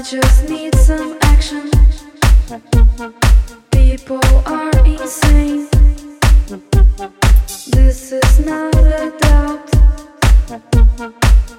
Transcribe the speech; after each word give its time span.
I 0.00 0.02
just 0.02 0.48
need 0.48 0.74
some 0.76 1.18
action. 1.20 1.70
People 3.70 4.18
are 4.46 4.70
insane. 4.86 5.68
This 7.66 8.10
is 8.10 8.38
not 8.46 8.74
a 8.76 9.12
doubt. 9.18 9.70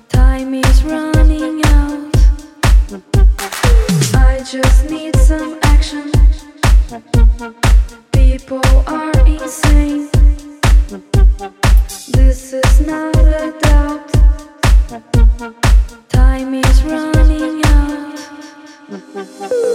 Time 0.10 0.56
is 0.56 0.84
running 0.84 1.64
out. 1.66 2.16
I 4.16 4.42
just 4.44 4.90
need 4.90 5.16
some 5.18 5.60
action. 5.62 6.12
People 8.12 8.66
are 8.88 9.20
insane. 9.28 10.10
This 12.08 12.54
is 12.54 12.88
not 12.88 13.16
a 13.18 13.54
doubt. 13.62 14.12
Time 16.10 16.56
is 16.56 16.84
running 16.84 17.21
Thank 19.14 19.52
you. 19.52 19.71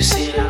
you 0.00 0.04
see 0.04 0.30
it. 0.30 0.49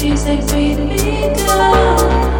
She 0.00 0.16
said, 0.16 0.48
sweet 0.48 0.78
because. 0.78 2.39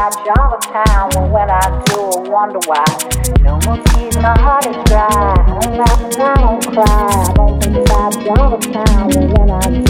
vibes 0.00 0.16
all 0.38 0.50
the 0.50 0.56
town, 0.66 1.10
and 1.16 1.32
when 1.32 1.50
I 1.50 1.60
do, 1.84 2.00
I 2.00 2.28
wonder 2.28 2.60
why. 2.66 2.84
No 3.40 3.58
more 3.66 3.82
tears, 3.84 4.16
my 4.16 4.38
heart 4.40 4.66
is 4.66 4.76
dry. 4.84 5.06
I 5.06 5.58
don't 5.60 5.76
laugh 5.76 6.00
and 6.02 6.22
I 6.22 6.34
don't 6.40 6.62
cry. 6.72 6.84
I 6.86 7.32
don't 7.34 7.62
think 7.62 7.90
I 7.90 8.10
drive 8.24 8.52
a 8.52 8.58
town, 8.72 9.10
when 9.32 9.50
I 9.50 9.60
do. 9.84 9.89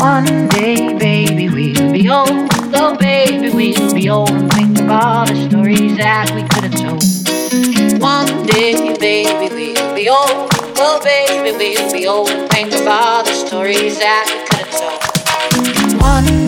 one 0.00 0.48
day, 0.48 0.98
baby, 0.98 1.48
we'll 1.48 1.92
be 1.92 2.10
old. 2.10 2.48
Oh, 2.74 2.96
baby, 2.98 3.50
we'll 3.50 3.94
be 3.94 4.10
old 4.10 4.30
and 4.30 4.52
think 4.52 4.80
about 4.80 5.28
the 5.28 5.48
stories 5.48 5.96
that 5.96 6.28
we 6.34 6.42
could 6.42 6.64
have 6.64 6.74
told. 6.74 7.04
One 8.02 8.46
day, 8.46 8.96
baby, 8.98 9.54
we'll 9.54 9.94
be 9.94 10.08
old. 10.08 10.48
Oh, 10.82 11.00
baby, 11.04 11.56
we'll 11.56 11.92
be 11.92 12.06
old 12.08 12.30
and 12.30 12.50
think 12.50 12.72
the 13.26 13.32
stories 13.32 13.98
that 14.00 14.26
we 14.26 14.38
could 14.48 14.66
have 14.66 14.74
told. 14.74 16.02
One 16.02 16.39